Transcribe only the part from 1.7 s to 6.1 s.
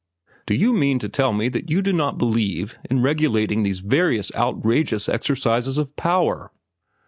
do not believe in regulating these various outrageous exercises of